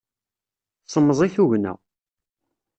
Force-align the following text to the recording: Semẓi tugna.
Semẓi 0.91 1.27
tugna. 1.35 1.73